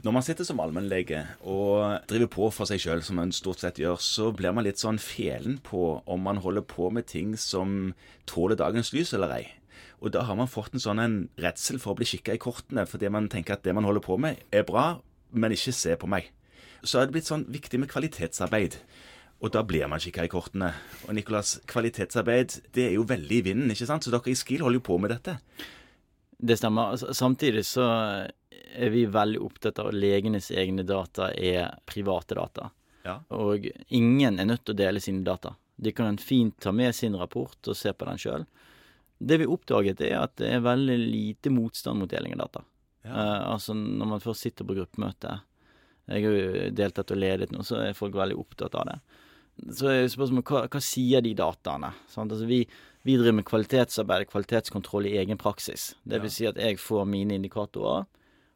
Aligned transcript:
Når 0.00 0.14
man 0.16 0.24
sitter 0.24 0.46
som 0.48 0.60
allmennlege 0.62 1.18
og 1.44 2.06
driver 2.08 2.28
på 2.32 2.46
for 2.56 2.68
seg 2.68 2.80
sjøl, 2.80 3.02
som 3.04 3.18
man 3.20 3.34
stort 3.36 3.60
sett 3.60 3.76
gjør, 3.82 3.98
så 4.00 4.30
blir 4.32 4.54
man 4.56 4.64
litt 4.64 4.80
sånn 4.80 4.96
felen 5.02 5.58
på 5.60 6.00
om 6.08 6.22
man 6.24 6.40
holder 6.40 6.64
på 6.64 6.88
med 6.94 7.04
ting 7.10 7.34
som 7.36 7.92
tåler 8.30 8.56
dagens 8.56 8.94
lys 8.96 9.12
eller 9.16 9.34
ei. 9.34 9.42
Og 10.00 10.14
da 10.14 10.22
har 10.24 10.38
man 10.38 10.48
fått 10.48 10.72
en 10.72 10.80
sånn 10.80 11.02
en 11.02 11.16
redsel 11.36 11.76
for 11.82 11.92
å 11.92 11.98
bli 11.98 12.08
kikka 12.08 12.32
i 12.32 12.40
kortene, 12.40 12.86
fordi 12.88 13.10
man 13.12 13.28
tenker 13.28 13.58
at 13.58 13.66
det 13.66 13.74
man 13.76 13.84
holder 13.84 14.04
på 14.06 14.16
med, 14.16 14.40
er 14.48 14.64
bra, 14.64 15.02
men 15.36 15.52
ikke 15.52 15.76
se 15.76 15.92
på 16.00 16.08
meg. 16.08 16.30
Så 16.80 16.96
er 16.96 17.04
det 17.04 17.18
blitt 17.18 17.28
sånn 17.28 17.44
viktig 17.52 17.82
med 17.82 17.90
kvalitetsarbeid. 17.92 18.78
Og 19.44 19.52
da 19.52 19.60
blir 19.68 19.84
man 19.88 20.00
kikka 20.00 20.24
i 20.24 20.32
kortene. 20.32 20.70
Og 21.10 21.12
Nicolas, 21.16 21.58
kvalitetsarbeid 21.68 22.56
det 22.72 22.88
er 22.88 22.96
jo 22.96 23.04
veldig 23.08 23.36
i 23.42 23.44
vinden, 23.50 23.76
ikke 23.76 23.88
sant? 23.88 24.08
Så 24.08 24.14
dere 24.14 24.32
i 24.32 24.36
SKIL 24.36 24.64
holder 24.64 24.80
jo 24.80 24.86
på 24.88 24.96
med 25.00 25.12
dette. 25.12 25.36
Det 26.40 26.56
stemmer. 26.56 26.96
Samtidig 26.96 27.66
så 27.68 27.86
er 28.74 28.92
vi 28.92 29.04
veldig 29.06 29.40
opptatt 29.44 29.78
av 29.82 29.90
at 29.90 29.98
legenes 29.98 30.50
egne 30.50 30.84
data 30.88 31.30
er 31.34 31.74
private 31.88 32.38
data. 32.38 32.70
Ja. 33.04 33.18
Og 33.36 33.66
ingen 33.88 34.38
er 34.40 34.48
nødt 34.48 34.64
til 34.64 34.76
å 34.76 34.80
dele 34.80 35.02
sine 35.04 35.24
data. 35.26 35.54
De 35.80 35.92
kan 35.96 36.18
fint 36.20 36.56
ta 36.60 36.72
med 36.72 36.94
sin 36.96 37.16
rapport 37.16 37.68
og 37.68 37.76
se 37.76 37.92
på 37.92 38.08
den 38.08 38.20
sjøl. 38.20 38.46
Det 39.20 39.36
vi 39.40 39.48
oppdaget, 39.48 40.00
er 40.00 40.18
at 40.22 40.36
det 40.40 40.48
er 40.54 40.64
veldig 40.64 40.96
lite 41.00 41.52
motstand 41.52 42.00
mot 42.00 42.10
deling 42.10 42.36
av 42.36 42.46
data. 42.46 42.64
Ja. 43.04 43.12
Uh, 43.12 43.52
altså 43.54 43.76
når 43.76 44.12
man 44.14 44.20
først 44.20 44.44
sitter 44.44 44.66
på 44.68 44.74
gruppemøte 44.76 45.38
Jeg 46.10 46.24
har 46.26 46.34
jo 46.36 46.64
deltatt 46.76 47.14
og 47.14 47.20
ledet 47.22 47.48
nå, 47.48 47.62
så 47.64 47.78
er 47.80 47.96
folk 47.96 48.16
veldig 48.18 48.36
opptatt 48.40 48.74
av 48.76 48.88
det. 48.88 48.96
Så 49.68 49.90
er 49.90 50.06
spørsmålet 50.08 50.48
hva, 50.48 50.62
hva 50.72 50.80
sier 50.84 51.24
de 51.24 51.34
dataene? 51.36 51.92
Altså 52.14 52.46
vi, 52.48 52.62
vi 53.06 53.16
driver 53.18 53.36
med 53.40 53.48
kvalitetsarbeid, 53.48 54.28
kvalitetskontroll 54.30 55.08
i 55.10 55.18
egen 55.20 55.40
praksis. 55.40 55.94
Det 56.04 56.22
vil 56.22 56.32
si 56.32 56.48
at 56.48 56.60
jeg 56.60 56.80
får 56.80 57.04
mine 57.08 57.36
indikatorer. 57.36 58.08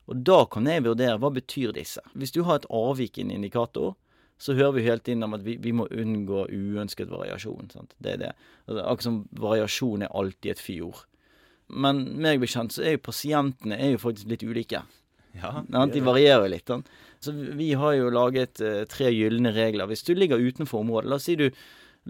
Og 0.05 0.21
da 0.21 0.43
kan 0.53 0.67
jeg 0.69 0.85
vurdere 0.85 1.21
hva 1.21 1.31
betyr 1.33 1.73
disse. 1.77 2.03
Hvis 2.13 2.35
du 2.35 2.43
har 2.45 2.61
et 2.61 2.69
avvik 2.73 3.19
i 3.19 3.25
en 3.25 3.33
indikator, 3.33 3.95
så 4.41 4.57
hører 4.57 4.75
vi 4.77 4.85
helt 4.89 5.09
inn 5.09 5.25
om 5.25 5.37
at 5.37 5.45
vi, 5.47 5.57
vi 5.63 5.73
må 5.73 5.87
unngå 5.89 6.47
uønsket 6.53 7.13
variasjon. 7.13 7.71
Sant? 7.73 7.95
Det 8.03 8.17
er 8.17 8.21
det. 8.21 8.33
Altså, 8.67 8.83
akkurat 8.83 9.07
som 9.07 9.21
variasjon 9.41 10.05
er 10.05 10.13
alltid 10.13 10.55
et 10.55 10.61
fyord. 10.61 11.05
Men 11.73 12.03
meg 12.21 12.43
bekjent 12.43 12.75
så 12.75 12.85
er 12.85 12.99
jo 12.99 13.07
pasientene 13.07 13.79
er 13.81 13.95
jo 13.95 14.03
faktisk 14.03 14.29
litt 14.33 14.45
ulike. 14.45 14.83
Ja? 15.41 15.87
De 15.91 16.03
varierer 16.05 16.47
jo 16.47 16.53
litt. 16.53 16.71
Sånn. 16.71 16.85
Så 17.25 17.35
vi 17.35 17.73
har 17.79 17.97
jo 17.97 18.13
laget 18.13 18.63
uh, 18.65 18.85
tre 18.91 19.11
gylne 19.15 19.55
regler. 19.55 19.89
Hvis 19.91 20.05
du 20.07 20.15
ligger 20.17 20.43
utenfor 20.43 20.85
området, 20.85 21.11
la 21.11 21.19
oss 21.19 21.29
si 21.29 21.37
du, 21.41 21.49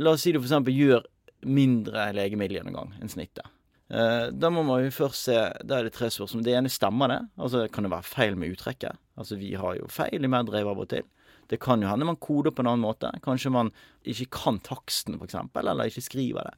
la 0.00 0.14
oss 0.17 0.25
si 0.27 0.34
du 0.34 0.41
f.eks. 0.42 0.70
gjør 0.75 1.05
mindre 1.45 2.08
legemiddelgjennomgang 2.17 2.95
enn 3.00 3.12
snittet. 3.12 3.47
Uh, 3.92 4.30
da 4.33 4.48
må 4.48 4.62
man 4.64 4.80
jo 4.80 4.89
først 4.97 5.27
se 5.27 5.34
Da 5.69 5.77
er 5.77 5.86
det 5.86 5.92
tre 5.97 6.08
spørsmål. 6.12 6.45
Det 6.47 6.55
ene 6.56 6.72
stemmer 6.72 7.12
det. 7.12 7.20
Altså 7.36 7.67
kan 7.72 7.86
det 7.86 7.92
være 7.92 8.08
feil 8.08 8.39
med 8.41 8.55
uttrekket? 8.55 9.00
Altså 9.20 9.39
vi 9.41 9.52
har 9.61 9.77
jo 9.78 9.91
feil 9.92 10.25
i 10.25 10.30
Meddrive 10.30 10.72
av 10.72 10.80
og 10.83 10.91
til. 10.92 11.05
Det 11.52 11.61
kan 11.61 11.83
jo 11.84 11.91
hende 11.91 12.06
man 12.08 12.17
koder 12.17 12.55
på 12.56 12.64
en 12.64 12.70
annen 12.72 12.86
måte. 12.86 13.11
Kanskje 13.22 13.52
man 13.52 13.69
ikke 14.08 14.30
kan 14.33 14.58
taksten, 14.64 15.19
f.eks., 15.20 15.36
eller 15.61 15.91
ikke 15.91 16.05
skriver 16.05 16.48
det. 16.48 16.55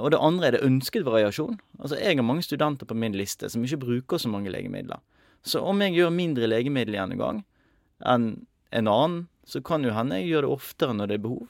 Og 0.00 0.10
det 0.12 0.20
andre 0.20 0.48
er 0.48 0.56
det 0.56 0.64
ønsket 0.66 1.04
variasjon. 1.06 1.58
Altså 1.78 1.98
jeg 2.00 2.16
har 2.16 2.26
mange 2.26 2.42
studenter 2.42 2.88
på 2.88 2.96
min 2.96 3.16
liste 3.16 3.48
som 3.52 3.64
ikke 3.64 3.82
bruker 3.84 4.18
så 4.20 4.32
mange 4.32 4.52
legemidler. 4.52 5.02
Så 5.44 5.60
om 5.60 5.80
jeg 5.84 5.96
gjør 5.98 6.14
mindre 6.14 6.48
legemiddelgjennomgang 6.48 7.42
enn 8.10 8.28
en 8.74 8.90
annen, 8.90 9.18
så 9.46 9.60
kan 9.62 9.84
jo 9.84 9.92
hende 9.94 10.18
jeg 10.18 10.32
gjør 10.32 10.46
det 10.46 10.54
oftere 10.54 10.94
når 10.96 11.10
det 11.10 11.18
er 11.18 11.26
behov. 11.26 11.48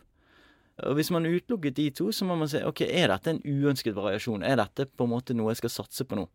Og 0.84 0.96
Hvis 0.98 1.10
man 1.14 1.28
utelukket 1.28 1.76
de 1.76 1.90
to, 1.94 2.08
så 2.12 2.26
må 2.26 2.34
man 2.36 2.50
si 2.50 2.58
ok, 2.58 2.82
er 2.88 3.12
dette 3.12 3.30
en 3.30 3.42
uønsket 3.46 3.94
variasjon. 3.94 4.42
Er 4.42 4.58
dette 4.58 4.88
på 4.90 5.06
en 5.06 5.12
måte 5.14 5.36
noe 5.36 5.52
jeg 5.54 5.62
skal 5.62 5.72
satse 5.76 6.06
på 6.08 6.18
nå? 6.18 6.26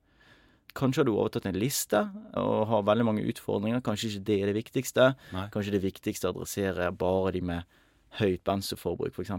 Kanskje 0.78 1.02
har 1.02 1.10
du 1.10 1.16
overtatt 1.16 1.48
en 1.50 1.58
liste 1.60 2.00
og 2.38 2.68
har 2.70 2.86
veldig 2.88 3.06
mange 3.08 3.26
utfordringer. 3.28 3.84
Kanskje 3.84 4.14
ikke 4.14 4.26
det 4.30 4.38
er 4.38 4.52
det 4.52 4.58
viktigste. 4.60 5.08
Nei. 5.36 5.48
Kanskje 5.52 5.74
det 5.76 5.84
viktigste 5.84 6.30
adresserer 6.30 6.96
bare 6.96 7.34
de 7.36 7.42
med 7.52 7.82
høyt 8.22 8.46
benzoforbruk, 8.48 9.18
f.eks. 9.18 9.34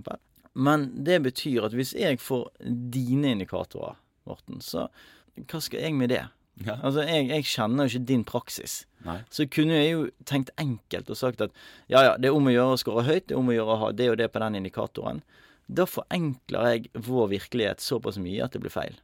Men 0.59 0.91
det 1.07 1.21
betyr 1.25 1.71
at 1.71 1.75
hvis 1.79 1.95
jeg 1.97 2.21
får 2.21 2.51
dine 2.93 3.33
indikatorer, 3.37 3.97
Morten, 4.29 4.61
så 4.61 4.91
hva 5.39 5.63
skal 5.63 5.87
jeg 5.87 5.97
med 5.97 6.13
det? 6.13 6.27
Ja. 6.61 6.77
Altså, 6.83 7.05
jeg, 7.09 7.29
jeg 7.31 7.47
kjenner 7.49 7.87
jo 7.87 7.95
ikke 7.95 8.09
din 8.11 8.25
praksis. 8.29 8.81
Nei. 9.07 9.21
Så 9.33 9.47
kunne 9.49 9.79
jeg 9.79 9.93
jo 9.95 10.09
tenkt 10.29 10.51
enkelt 10.61 11.09
og 11.09 11.17
sagt 11.17 11.45
at 11.45 11.55
ja, 11.89 12.03
ja, 12.05 12.17
det 12.21 12.29
er 12.29 12.37
om 12.37 12.51
å 12.51 12.53
gjøre 12.53 12.75
å 12.75 12.81
score 12.81 13.07
høyt, 13.07 13.29
det 13.29 13.37
er 13.37 13.41
om 13.41 13.49
å 13.49 13.57
gjøre 13.57 13.77
å 13.77 13.81
ha 13.85 13.93
det 13.97 14.11
og 14.13 14.19
det 14.21 14.29
på 14.33 14.43
den 14.43 14.59
indikatoren. 14.61 15.23
Da 15.71 15.87
forenkler 15.89 16.75
jeg 16.75 16.91
vår 17.07 17.31
virkelighet 17.37 17.85
såpass 17.85 18.19
mye 18.21 18.45
at 18.45 18.57
det 18.57 18.63
blir 18.65 18.75
feil. 18.75 18.99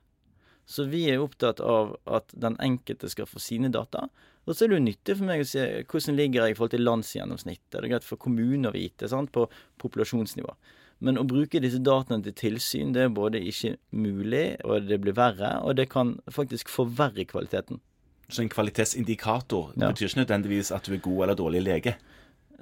Så 0.66 0.88
vi 0.90 1.04
er 1.08 1.22
opptatt 1.22 1.62
av 1.62 1.94
at 2.10 2.32
den 2.34 2.58
enkelte 2.62 3.08
skal 3.08 3.28
få 3.30 3.40
sine 3.40 3.70
data. 3.72 4.08
Og 4.46 4.54
så 4.54 4.64
er 4.64 4.72
det 4.72 4.80
jo 4.80 4.86
nyttig 4.88 5.14
for 5.18 5.28
meg 5.28 5.42
å 5.42 5.46
se 5.46 5.62
hvordan 5.86 6.18
ligger 6.18 6.42
jeg 6.42 6.54
i 6.54 6.56
forhold 6.58 6.74
til 6.74 6.84
landsgjennomsnittet. 6.86 7.70
Det 7.70 7.84
er 7.84 7.92
greit 7.94 8.06
for 8.06 8.20
kommuner 8.20 8.70
å 8.70 8.74
vite 8.74 9.08
sant, 9.10 9.30
på 9.34 9.46
populasjonsnivå. 9.82 10.54
Men 11.00 11.18
å 11.20 11.26
bruke 11.28 11.60
disse 11.60 11.78
dataene 11.84 12.24
til 12.24 12.32
tilsyn, 12.32 12.92
det 12.94 13.02
er 13.04 13.08
både 13.12 13.40
ikke 13.44 13.74
mulig, 13.92 14.56
og 14.64 14.86
det 14.88 15.00
blir 15.04 15.12
verre, 15.16 15.58
og 15.62 15.76
det 15.76 15.90
kan 15.92 16.14
faktisk 16.32 16.68
forverre 16.72 17.26
kvaliteten. 17.28 17.80
Så 18.28 18.42
en 18.42 18.48
kvalitetsindikator 18.48 19.72
Ja. 19.76 19.90
betyr 19.92 20.08
ikke 20.08 20.24
nødvendigvis 20.24 20.72
at 20.74 20.84
du 20.84 20.94
er 20.94 20.98
god 20.98 21.22
eller 21.22 21.34
dårlig 21.36 21.62
lege. 21.62 21.96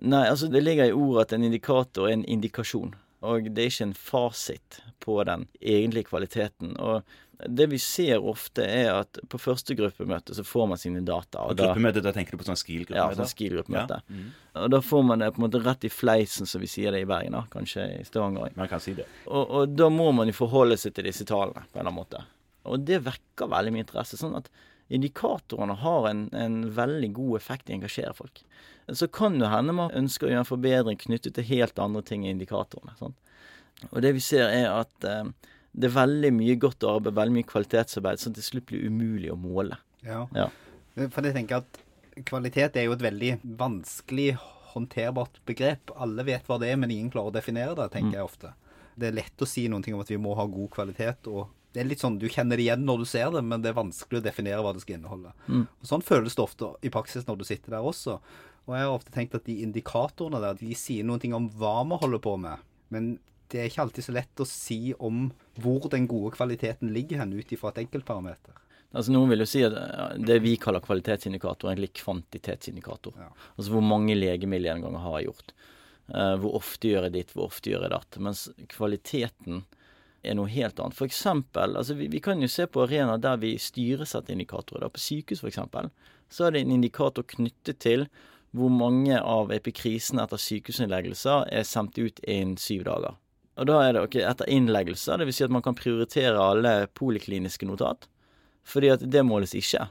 Nei, 0.01 0.27
altså 0.29 0.51
det 0.51 0.63
ligger 0.65 0.85
i 0.85 0.93
ordet 0.93 1.21
at 1.23 1.33
en 1.39 1.45
indikator 1.45 2.09
er 2.09 2.13
en 2.13 2.25
indikasjon. 2.25 2.95
Og 3.23 3.55
det 3.55 3.59
er 3.63 3.71
ikke 3.71 3.87
en 3.89 3.95
fasit 3.95 4.81
på 5.01 5.25
den 5.25 5.47
egentlige 5.63 6.05
kvaliteten. 6.11 6.77
Og 6.79 7.03
det 7.49 7.67
vi 7.73 7.79
ser 7.83 8.23
ofte, 8.23 8.65
er 8.67 8.91
at 8.95 9.19
på 9.31 9.39
første 9.41 9.75
gruppemøte 9.79 10.35
så 10.37 10.45
får 10.47 10.69
man 10.71 10.81
sine 10.81 11.03
data. 11.07 11.43
Og 11.45 11.55
Og 11.55 11.61
gruppemøte, 11.61 12.03
da 12.05 12.13
tenker 12.15 12.35
du 12.37 12.41
på 12.41 12.47
sånn 12.47 12.57
ja, 12.57 12.63
SKIL-gruppemøte? 12.63 13.17
sånn 13.19 13.31
SKIL-gruppemøte. 13.33 13.99
Ja. 14.01 14.17
Mm. 14.17 14.29
Og 14.63 14.71
da 14.71 14.81
får 14.85 15.03
man 15.09 15.25
det 15.25 15.31
på 15.35 15.41
en 15.43 15.47
måte 15.47 15.63
rett 15.65 15.85
i 15.85 15.91
fleisen, 15.91 16.47
som 16.47 16.63
vi 16.63 16.71
sier 16.71 16.95
det 16.95 17.03
i 17.05 17.09
Bergen, 17.11 17.37
da. 17.37 17.45
Kanskje 17.53 17.89
i 18.01 18.05
Stavanger 18.07 18.47
òg. 18.47 18.57
Man 18.61 18.71
kan 18.71 18.83
si 18.85 18.95
det. 18.99 19.07
Og, 19.27 19.43
og 19.43 19.75
da 19.75 19.89
må 19.91 20.11
man 20.15 20.31
jo 20.31 20.37
forholde 20.37 20.79
seg 20.81 20.95
til 20.95 21.09
disse 21.11 21.27
tallene 21.29 21.65
på 21.67 21.79
en 21.79 21.83
eller 21.83 21.91
annen 21.91 21.99
måte. 21.99 22.23
Og 22.71 22.87
det 22.89 23.03
vekker 23.05 23.51
veldig 23.53 23.75
mye 23.75 23.85
interesse. 23.85 24.17
Sånn 24.21 24.37
at 24.39 24.49
indikatorene 24.95 25.75
har 25.81 26.09
en, 26.11 26.29
en 26.37 26.61
veldig 26.77 27.11
god 27.17 27.37
effekt 27.41 27.69
i 27.69 27.75
å 27.75 27.79
engasjere 27.79 28.15
folk. 28.17 28.45
Så 28.93 29.09
kan 29.09 29.39
det 29.41 29.49
hende 29.49 29.73
man 29.77 29.93
ønsker 29.97 30.29
å 30.29 30.31
gjøre 30.31 30.45
en 30.45 30.49
forbedring 30.49 31.01
knyttet 31.01 31.37
til 31.39 31.49
helt 31.51 31.79
andre 31.81 32.03
ting 32.05 32.27
i 32.27 32.33
indikatorene. 32.33 32.95
Sånn. 33.01 33.17
Og 33.91 34.01
det 34.05 34.15
vi 34.17 34.23
ser 34.23 34.49
er 34.53 34.69
at 34.71 35.09
eh, 35.09 35.25
det 35.75 35.89
er 35.89 35.95
veldig 35.97 36.31
mye 36.37 36.55
godt 36.63 36.87
arbeid, 36.87 37.17
veldig 37.17 37.35
mye 37.35 37.49
kvalitetsarbeid, 37.51 38.21
som 38.23 38.35
til 38.37 38.47
slutt 38.47 38.69
blir 38.71 38.87
umulig 38.87 39.33
å 39.33 39.39
måle. 39.39 39.79
Ja. 40.07 40.25
Ja. 40.37 40.49
For 41.11 41.27
jeg 41.27 41.35
tenker 41.35 41.65
at 41.65 41.81
kvalitet 42.29 42.79
er 42.79 42.87
jo 42.87 42.95
et 42.95 43.03
veldig 43.03 43.33
vanskelig 43.59 44.37
håndterbart 44.75 45.41
begrep. 45.49 45.91
Alle 45.99 46.27
vet 46.27 46.47
hva 46.47 46.61
det 46.63 46.71
er, 46.71 46.79
men 46.79 46.93
ingen 46.95 47.11
klarer 47.11 47.33
å 47.33 47.35
definere 47.35 47.75
det, 47.79 47.89
tenker 47.95 48.21
jeg 48.21 48.29
ofte. 48.29 48.55
Det 48.95 49.11
er 49.11 49.19
lett 49.19 49.43
å 49.43 49.49
si 49.51 49.67
noen 49.71 49.83
ting 49.83 49.97
om 49.97 50.05
at 50.05 50.13
vi 50.13 50.21
må 50.23 50.37
ha 50.39 50.47
god 50.47 50.71
kvalitet, 50.77 51.27
og 51.27 51.51
det 51.75 51.83
er 51.83 51.89
litt 51.91 52.03
sånn, 52.05 52.21
du 52.23 52.29
kjenner 52.31 52.55
det 52.55 52.69
igjen 52.69 52.85
når 52.87 53.03
du 53.03 53.07
ser 53.11 53.33
det, 53.35 53.43
men 53.43 53.63
det 53.63 53.73
er 53.73 53.81
vanskelig 53.81 54.21
å 54.21 54.25
definere 54.29 54.63
hva 54.63 54.71
det 54.77 54.85
skal 54.85 55.01
inneholde. 55.01 55.33
Og 55.67 55.89
Sånn 55.91 56.05
føles 56.07 56.37
det 56.39 56.45
ofte 56.45 56.71
i 56.87 56.93
praksis 56.95 57.27
når 57.27 57.41
du 57.41 57.47
sitter 57.49 57.75
der 57.75 57.89
også. 57.91 58.21
Og 58.69 58.77
jeg 58.77 58.87
har 58.87 58.95
ofte 58.95 59.13
tenkt 59.13 59.35
at 59.35 59.49
de 59.49 59.59
indikatorene 59.67 60.39
der, 60.45 60.55
de 60.61 60.79
sier 60.79 61.03
noen 61.07 61.19
ting 61.21 61.35
om 61.35 61.51
hva 61.59 61.81
vi 61.91 61.99
holder 62.05 62.23
på 62.23 62.37
med, 62.39 62.63
men 62.95 63.17
det 63.53 63.61
er 63.61 63.71
ikke 63.71 63.85
alltid 63.85 64.07
så 64.07 64.15
lett 64.17 64.43
å 64.43 64.49
si 64.49 64.79
om 64.97 65.27
hvor 65.61 65.89
den 65.93 66.09
gode 66.11 66.35
kvaliteten 66.37 66.93
ligger 66.95 67.23
hen 67.23 67.35
ut 67.37 67.53
ifra 67.55 67.73
et 67.73 67.85
enkeltparameter. 67.85 68.61
Altså 68.95 69.11
Noen 69.11 69.33
vil 69.33 69.43
jo 69.43 69.51
si 69.51 69.63
at 69.67 69.75
det 70.23 70.39
vi 70.45 70.55
kaller 70.63 70.83
kvalitetsindikator, 70.85 71.67
er 71.67 71.75
egentlig 71.75 71.97
kvantitetsindikator. 71.99 73.17
Ja. 73.19 73.31
Altså 73.57 73.75
hvor 73.75 73.83
mange 73.83 74.15
legemiddelgjenganger 74.15 75.03
har 75.03 75.17
jeg 75.19 75.33
gjort. 75.33 75.55
Eh, 76.15 76.35
hvor 76.43 76.59
ofte 76.61 76.93
gjør 76.93 77.09
jeg 77.09 77.17
ditt, 77.17 77.33
hvor 77.35 77.49
ofte 77.49 77.73
gjør 77.73 77.89
jeg 77.89 77.95
datt. 77.97 78.21
Mens 78.23 78.45
kvaliteten 78.71 79.65
er 80.25 80.39
noe 80.39 80.53
helt 80.53 80.79
annet. 80.81 80.97
For 80.97 81.11
eksempel, 81.11 81.75
altså 81.81 81.97
vi, 81.99 82.07
vi 82.13 82.23
kan 82.23 82.43
jo 82.43 82.51
se 82.51 82.69
på 82.71 82.85
arenaer 82.85 83.23
der 83.23 83.41
vi 83.43 83.57
styresetter 83.61 84.37
indikatorer. 84.37 84.87
Da. 84.87 84.93
På 84.95 85.03
sykehus 85.03 85.43
eksempel, 85.51 85.91
så 86.33 86.47
er 86.47 86.55
det 86.55 86.65
en 86.65 86.77
indikator 86.79 87.27
knyttet 87.35 87.83
til 87.85 88.07
hvor 88.55 88.71
mange 88.71 89.19
av 89.19 89.51
epikrisene 89.51 90.23
etter 90.23 90.39
sykehusinnleggelser 90.39 91.49
er 91.51 91.67
sendt 91.67 91.99
ut 91.99 92.23
innen 92.23 92.55
syv 92.63 92.87
dager. 92.87 93.19
Og 93.55 93.69
da 93.71 93.81
er 93.85 93.95
det 93.95 94.03
ok, 94.03 94.17
etter 94.27 94.51
innleggelser, 94.51 95.21
dvs. 95.21 95.37
Si 95.39 95.47
at 95.47 95.53
man 95.55 95.63
kan 95.63 95.77
prioritere 95.79 96.41
alle 96.43 96.75
polikliniske 96.99 97.69
notat. 97.69 98.09
Fordi 98.67 98.91
at 98.97 99.05
det 99.11 99.23
måles 99.27 99.55
ikke. 99.55 99.87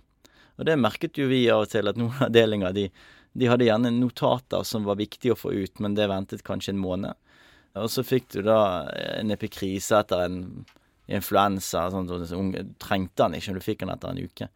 Og 0.59 0.67
det 0.67 0.79
merket 0.81 1.17
jo 1.17 1.29
vi 1.31 1.45
av 1.51 1.65
og 1.65 1.71
til, 1.71 1.87
at 1.89 1.99
noen 1.99 2.17
avdelinger 2.27 2.75
de, 2.75 2.87
de 3.33 3.49
hadde 3.49 3.67
gjerne 3.69 3.93
notater 3.95 4.65
som 4.67 4.85
var 4.87 4.99
viktige 4.99 5.33
å 5.33 5.39
få 5.39 5.53
ut, 5.55 5.79
men 5.83 5.95
det 5.97 6.09
ventet 6.11 6.45
kanskje 6.45 6.75
en 6.75 6.83
måned. 6.83 7.17
Og 7.79 7.89
så 7.89 8.03
fikk 8.05 8.29
du 8.35 8.43
da 8.45 8.85
en 9.15 9.33
epikrise 9.33 9.97
etter 10.03 10.27
en 10.27 10.39
influensa. 11.09 11.87
Sånn, 11.93 12.11
sånn, 12.29 12.51
trengte 12.81 13.25
han 13.25 13.37
ikke, 13.37 13.53
men 13.53 13.61
du 13.61 13.65
fikk 13.65 13.85
han 13.85 13.93
etter 13.95 14.11
en 14.13 14.21
uke. 14.21 14.49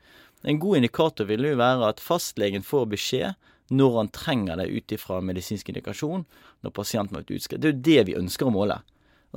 En 0.47 0.59
god 0.61 0.81
indikator 0.81 1.25
ville 1.29 1.55
jo 1.55 1.59
være 1.59 1.87
at 1.89 2.03
fastlegen 2.03 2.65
får 2.65 2.85
beskjed 2.91 3.47
når 3.73 3.97
han 3.97 4.11
trenger 4.15 4.61
det 4.61 4.67
ut 4.69 4.93
ifra 4.95 5.17
medisinsk 5.25 5.73
indikasjon, 5.73 6.23
når 6.63 6.75
pasienten 6.75 7.17
har 7.17 7.25
vært 7.25 7.33
utskrevet. 7.39 7.63
Det 7.63 7.67
er 7.67 7.73
jo 7.73 7.87
det 7.87 8.05
vi 8.11 8.19
ønsker 8.21 8.47
å 8.47 8.53
måle. 8.53 8.77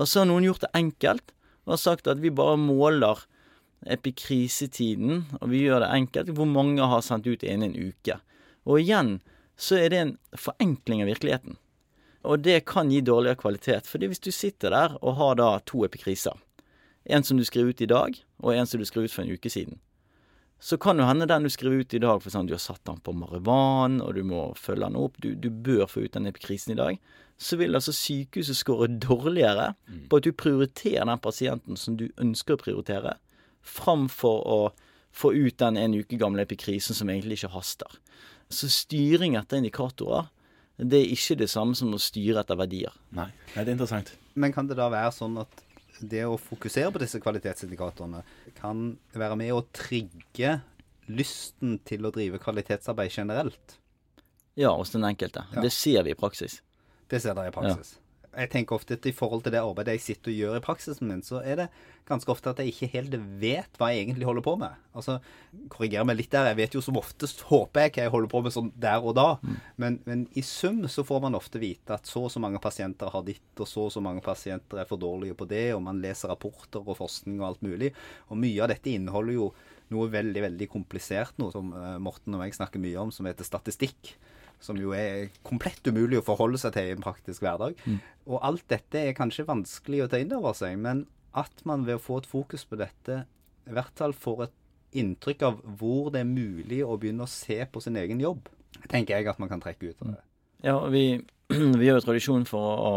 Og 0.00 0.08
så 0.08 0.22
har 0.22 0.30
noen 0.30 0.46
gjort 0.48 0.64
det 0.64 0.72
enkelt 0.78 1.34
og 1.66 1.74
har 1.76 1.82
sagt 1.82 2.08
at 2.08 2.22
vi 2.22 2.32
bare 2.32 2.56
måler 2.58 3.20
epikrisetiden, 3.88 5.24
og 5.40 5.50
vi 5.52 5.64
gjør 5.64 5.84
det 5.84 5.90
enkelt, 5.96 6.32
hvor 6.36 6.48
mange 6.48 6.84
har 6.84 7.04
sendt 7.04 7.28
ut 7.28 7.44
innen 7.44 7.70
en 7.70 7.90
uke. 7.92 8.16
Og 8.68 8.80
igjen 8.80 9.18
så 9.60 9.76
er 9.80 9.92
det 9.92 10.00
en 10.00 10.14
forenkling 10.36 11.04
av 11.04 11.12
virkeligheten. 11.12 11.58
Og 12.24 12.42
det 12.44 12.64
kan 12.68 12.90
gi 12.92 13.00
dårligere 13.00 13.40
kvalitet. 13.40 13.86
fordi 13.86 14.06
hvis 14.06 14.20
du 14.20 14.30
sitter 14.30 14.70
der 14.70 14.96
og 15.00 15.16
har 15.16 15.34
da 15.36 15.60
to 15.64 15.84
epikriser, 15.84 16.36
en 17.04 17.24
som 17.24 17.36
du 17.36 17.44
skriver 17.44 17.70
ut 17.70 17.80
i 17.80 17.86
dag, 17.86 18.16
og 18.40 18.54
en 18.54 18.66
som 18.66 18.80
du 18.80 18.84
skriver 18.84 19.08
ut 19.08 19.12
for 19.12 19.22
en 19.22 19.32
uke 19.32 19.50
siden, 19.50 19.80
så 20.60 20.76
kan 20.76 20.98
jo 20.98 21.06
hende 21.08 21.26
den 21.26 21.42
du 21.42 21.48
skriver 21.48 21.80
ut 21.80 21.94
i 21.94 21.98
dag, 21.98 22.20
for 22.20 22.30
sånn, 22.30 22.46
du 22.46 22.52
har 22.52 22.60
satt 22.60 22.84
den 22.84 23.00
på 23.00 23.14
Marivan, 23.16 24.02
og 24.04 24.14
du 24.14 24.22
må 24.28 24.50
følge 24.60 24.84
den 24.84 24.98
opp, 25.00 25.16
du, 25.16 25.32
du 25.34 25.48
bør 25.48 25.86
få 25.88 26.04
ut 26.04 26.12
den 26.12 26.28
epikrisen 26.28 26.74
i 26.74 26.80
dag, 26.80 26.98
så 27.40 27.56
vil 27.56 27.76
altså 27.76 27.92
sykehuset 27.96 28.58
skåre 28.58 28.90
dårligere 29.00 29.72
mm. 29.88 30.02
på 30.10 30.20
at 30.20 30.26
du 30.26 30.32
prioriterer 30.36 31.08
den 31.08 31.22
pasienten 31.24 31.78
som 31.80 31.96
du 31.96 32.10
ønsker 32.20 32.56
å 32.56 32.60
prioritere, 32.60 33.14
framfor 33.64 34.44
å 34.44 34.58
få 35.16 35.32
ut 35.32 35.56
den 35.58 35.78
en 35.80 35.96
uke 35.96 36.18
gamle 36.20 36.44
epikrisen 36.44 36.96
som 36.96 37.08
egentlig 37.10 37.40
ikke 37.40 37.54
haster. 37.56 37.96
Så 38.52 38.68
styring 38.72 39.38
etter 39.40 39.60
indikatorer 39.60 40.28
det 40.80 41.00
er 41.00 41.12
ikke 41.12 41.38
det 41.42 41.50
samme 41.52 41.76
som 41.76 41.92
å 41.92 42.00
styre 42.00 42.44
etter 42.44 42.56
verdier. 42.60 42.92
Nei, 43.16 43.28
Nei 43.54 43.64
det 43.64 43.68
er 43.68 43.76
interessant. 43.76 44.14
Men 44.34 44.52
kan 44.54 44.68
det 44.68 44.78
da 44.78 44.88
være 44.92 45.12
sånn 45.12 45.40
at 45.40 45.64
det 46.00 46.22
å 46.24 46.38
fokusere 46.40 46.92
på 46.92 47.02
disse 47.02 47.20
kvalitetsindikatorene 47.20 48.22
kan 48.56 48.94
være 49.12 49.36
med 49.36 49.52
å 49.52 49.64
trigge 49.76 50.58
lysten 51.10 51.78
til 51.88 52.06
å 52.06 52.12
drive 52.14 52.40
kvalitetsarbeid 52.40 53.12
generelt? 53.12 53.76
Ja, 54.60 54.72
hos 54.76 54.92
den 54.94 55.04
enkelte. 55.08 55.44
Ja. 55.54 55.64
Det 55.64 55.72
ser 55.74 56.04
vi 56.06 56.14
i 56.14 56.18
praksis. 56.18 56.60
Det 57.10 57.20
ser 57.22 57.36
dere 57.36 57.52
i 57.52 57.54
praksis. 57.54 57.96
Ja 57.96 58.06
jeg 58.30 58.50
tenker 58.52 58.76
ofte 58.76 58.94
at 58.94 59.06
i 59.08 59.12
forhold 59.14 59.42
til 59.42 59.54
det 59.54 59.60
arbeidet 59.62 59.96
jeg 59.96 60.04
sitter 60.04 60.30
og 60.30 60.36
gjør 60.38 60.56
i 60.58 60.62
praksisen 60.62 61.08
min, 61.08 61.22
så 61.26 61.40
er 61.42 61.56
det 61.58 61.66
ganske 62.06 62.30
ofte 62.30 62.52
at 62.52 62.60
jeg 62.62 62.70
ikke 62.72 62.88
helt 62.92 63.16
vet 63.42 63.78
hva 63.78 63.90
jeg 63.90 64.04
egentlig 64.04 64.28
holder 64.28 64.44
på 64.46 64.54
med. 64.60 64.76
Altså, 64.94 65.16
korriger 65.72 66.06
meg 66.06 66.18
litt 66.18 66.30
der. 66.32 66.50
Jeg 66.50 66.58
vet 66.60 66.76
jo 66.76 66.82
som 66.84 66.98
oftest, 67.00 67.42
håper 67.50 67.86
jeg, 67.86 67.94
hva 67.96 68.06
jeg 68.06 68.14
holder 68.14 68.32
på 68.32 68.42
med 68.46 68.54
sånn 68.54 68.70
der 68.82 69.02
og 69.02 69.16
da. 69.18 69.26
Mm. 69.42 69.58
Men, 69.82 69.98
men, 70.06 70.24
i 70.38 70.44
sum 70.46 70.82
så 70.90 71.04
får 71.06 71.24
man 71.26 71.38
ofte 71.38 71.62
vite 71.62 71.96
at 71.96 72.10
så 72.10 72.24
og 72.28 72.32
så 72.34 72.42
mange 72.42 72.62
pasienter 72.62 73.10
har 73.10 73.26
ditt, 73.26 73.50
og 73.58 73.66
så 73.68 73.88
og 73.88 73.94
så 73.94 74.02
mange 74.04 74.22
pasienter 74.24 74.82
er 74.82 74.90
for 74.90 75.02
dårlige 75.02 75.38
på 75.38 75.48
det, 75.50 75.68
og 75.74 75.82
man 75.86 76.02
leser 76.02 76.30
rapporter 76.30 76.82
og 76.84 76.98
forskning 77.00 77.40
og 77.42 77.50
alt 77.50 77.66
mulig. 77.66 77.92
Og 78.30 78.38
mye 78.38 78.62
av 78.62 78.70
dette 78.74 78.94
inneholder 78.94 79.38
jo 79.40 79.52
noe 79.90 80.10
veldig, 80.10 80.44
veldig 80.46 80.70
komplisert, 80.70 81.34
noe 81.42 81.50
som 81.50 81.72
eh, 81.74 81.96
Morten 82.02 82.36
og 82.36 82.46
jeg 82.46 82.54
snakker 82.60 82.82
mye 82.82 83.06
om, 83.08 83.10
som 83.14 83.26
heter 83.26 83.46
statistikk 83.46 84.14
som 84.60 84.78
jo 84.80 84.92
er 84.96 85.30
komplett 85.46 85.86
umulig 85.88 86.20
å 86.20 86.26
forholde 86.26 86.60
seg 86.60 86.74
til 86.76 86.90
i 86.90 86.94
en 86.94 87.04
praktisk 87.04 87.44
hverdag. 87.44 87.78
Mm. 87.86 87.98
Og 88.28 88.38
alt 88.46 88.66
dette 88.70 89.00
er 89.00 89.16
kanskje 89.16 89.48
vanskelig 89.48 90.04
å 90.04 90.08
ta 90.12 90.20
inn 90.20 90.32
over 90.36 90.56
seg, 90.56 90.76
men 90.80 91.06
at 91.36 91.64
man 91.68 91.86
ved 91.86 91.98
å 91.98 92.02
få 92.02 92.20
et 92.20 92.28
fokus 92.28 92.66
på 92.68 92.78
dette, 92.80 93.22
i 93.68 93.74
hvert 93.74 93.94
fall 93.96 94.14
får 94.16 94.46
et 94.48 94.56
inntrykk 95.00 95.44
av 95.46 95.60
hvor 95.78 96.10
det 96.12 96.24
er 96.24 96.30
mulig 96.30 96.80
å 96.84 96.98
begynne 96.98 97.26
å 97.26 97.30
se 97.30 97.60
på 97.70 97.82
sin 97.82 97.98
egen 98.00 98.20
jobb, 98.22 98.48
tenker 98.90 99.16
jeg 99.16 99.30
at 99.30 99.40
man 99.42 99.50
kan 99.50 99.62
trekke 99.62 99.92
ut 99.92 100.04
av 100.04 100.14
det. 100.14 100.22
Ja, 100.66 100.76
vi, 100.92 101.04
vi 101.80 101.88
har 101.88 101.98
jo 101.98 102.06
tradisjon 102.06 102.48
for 102.48 102.76
å 102.76 102.94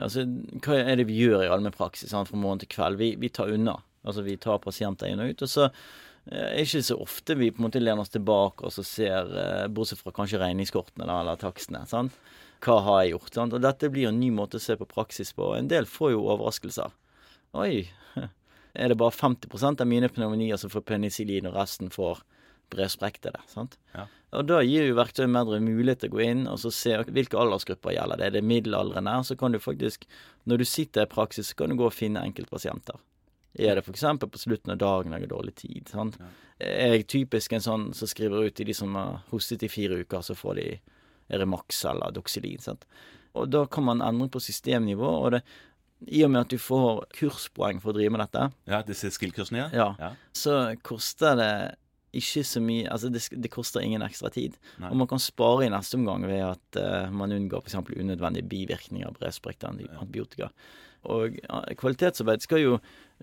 Altså, 0.00 0.22
hva 0.62 0.76
er 0.78 1.00
det 1.00 1.08
vi 1.08 1.16
gjør 1.18 1.42
i 1.42 1.48
allmennpraksis 1.50 2.12
fra 2.14 2.38
morgen 2.38 2.60
til 2.62 2.68
kveld? 2.70 2.94
Vi, 3.00 3.08
vi 3.18 3.28
tar 3.34 3.50
unna. 3.50 3.74
Altså, 4.06 4.22
vi 4.22 4.36
tar 4.40 4.60
pasienter 4.62 5.10
inn 5.10 5.18
og 5.20 5.32
ut. 5.32 5.42
og 5.42 5.50
så 5.50 5.66
Eh, 6.28 6.60
ikke 6.62 6.82
så 6.84 6.98
ofte 7.00 7.36
vi 7.38 7.48
på 7.50 7.62
en 7.62 7.68
måte 7.68 7.80
lener 7.80 8.04
oss 8.04 8.12
tilbake 8.12 8.66
og 8.66 8.74
så 8.74 8.84
ser, 8.84 9.30
eh, 9.32 9.68
bortsett 9.72 10.02
fra 10.02 10.12
kanskje 10.12 10.42
regningskortene 10.42 11.08
eller 11.08 11.40
takstene, 11.40 11.86
sant? 11.88 12.12
hva 12.60 12.76
har 12.84 12.98
jeg 13.02 13.14
gjort? 13.14 13.34
Sant? 13.34 13.54
Og 13.56 13.62
dette 13.64 13.88
blir 13.92 14.10
en 14.10 14.20
ny 14.20 14.30
måte 14.34 14.58
å 14.60 14.62
se 14.62 14.76
på 14.76 14.88
praksis 14.88 15.32
på. 15.36 15.54
En 15.56 15.70
del 15.70 15.88
får 15.88 16.12
jo 16.14 16.26
overraskelser. 16.28 16.92
Oi, 17.60 17.88
er 18.74 18.92
det 18.92 18.98
bare 19.00 19.16
50% 19.16 19.80
av 19.80 19.88
mine 19.88 20.10
pneumonier 20.12 20.60
som 20.60 20.72
får 20.72 20.84
penicillin, 20.92 21.48
og 21.48 21.56
resten 21.56 21.90
får 21.92 22.20
brevsprektede? 22.70 23.40
sant? 23.50 23.78
Ja. 23.94 24.06
Og 24.36 24.46
da 24.46 24.60
gir 24.62 24.86
jo 24.86 24.98
verktøyet 24.98 25.32
bedre 25.34 25.58
mulighet 25.64 26.04
til 26.04 26.12
å 26.12 26.18
gå 26.18 26.22
inn 26.22 26.44
og 26.46 26.60
så 26.62 26.70
se 26.74 26.92
hvilke 27.08 27.38
aldersgrupper 27.40 27.96
gjelder 27.96 28.20
det. 28.20 28.28
Er 28.28 28.36
det 28.36 28.46
middelaldrende? 28.46 29.16
Så 29.26 29.34
kan 29.40 29.56
du 29.56 29.58
faktisk, 29.58 30.04
når 30.46 30.62
du 30.62 30.68
sitter 30.68 31.08
i 31.08 31.10
praksis, 31.10 31.50
så 31.50 31.58
kan 31.58 31.72
du 31.72 31.80
gå 31.80 31.88
og 31.88 31.96
finne 31.96 32.22
enkeltpasienter. 32.28 33.00
Er 33.58 33.74
det 33.74 33.82
f.eks. 33.82 34.04
på 34.22 34.38
slutten 34.38 34.74
av 34.74 34.78
dagen 34.78 35.14
jeg 35.14 35.24
har 35.24 35.32
dårlig 35.32 35.54
tid? 35.58 35.88
Sant? 35.90 36.18
Ja. 36.20 36.28
Er 36.60 36.94
jeg 36.94 37.08
typisk 37.10 37.54
en 37.56 37.64
sånn 37.64 37.86
som 37.96 38.10
skriver 38.10 38.46
ut 38.46 38.54
til 38.54 38.68
de 38.68 38.76
som 38.76 38.94
har 38.94 39.22
hostet 39.32 39.64
i 39.66 39.72
fire 39.72 40.02
uker, 40.04 40.22
så 40.22 40.36
får 40.38 40.60
de 40.60 40.68
Remax 41.40 41.84
eller 41.88 42.12
Doxylin. 42.14 42.60
Sant? 42.62 42.86
Og 43.38 43.48
da 43.50 43.64
kan 43.70 43.86
man 43.86 44.02
endre 44.02 44.28
på 44.30 44.42
systemnivå. 44.42 45.08
og 45.24 45.36
det 45.38 45.42
i 46.08 46.22
og 46.24 46.30
med 46.32 46.46
at 46.46 46.52
du 46.52 46.56
får 46.60 47.02
kurspoeng 47.18 47.80
for 47.82 47.92
å 47.92 47.98
drive 47.98 48.14
med 48.14 48.22
dette, 48.24 48.46
Ja, 48.70 48.80
disse 48.86 49.10
skill-kursene, 49.12 49.66
ja. 49.76 49.90
ja. 50.00 50.14
Så 50.32 50.54
koster 50.86 51.36
det 51.36 51.52
ikke 52.16 52.42
så 52.46 52.62
mye 52.64 52.88
Altså, 52.90 53.10
det, 53.12 53.22
det 53.36 53.50
koster 53.52 53.84
ingen 53.84 54.02
ekstra 54.02 54.30
tid. 54.34 54.56
Nei. 54.80 54.90
Og 54.90 55.02
man 55.02 55.10
kan 55.10 55.20
spare 55.22 55.66
i 55.66 55.72
neste 55.72 55.98
omgang 56.00 56.24
ved 56.26 56.42
at 56.42 56.80
uh, 56.80 57.12
man 57.14 57.34
unngår 57.36 57.62
f.eks. 57.62 57.76
unødvendige 57.92 58.48
bivirkninger 58.50 59.10
av 59.10 59.18
brevsprekte 59.20 59.68
antibiotika. 59.70 60.50
Og 61.08 61.38
kvalitetsarbeid 61.80 62.44
skal 62.44 62.60
jo 62.60 62.74